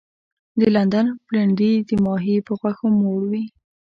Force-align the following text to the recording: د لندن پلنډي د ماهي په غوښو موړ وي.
د 0.59 0.61
لندن 0.75 1.05
پلنډي 1.25 1.73
د 1.87 1.91
ماهي 2.05 2.37
په 2.47 2.51
غوښو 2.59 2.87
موړ 2.99 3.21
وي. 3.31 3.43